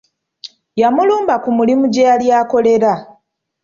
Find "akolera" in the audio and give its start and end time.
2.39-2.93